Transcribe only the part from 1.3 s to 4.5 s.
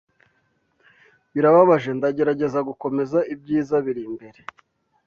birababaje ndagerageza gukomeza ibyiza birimbere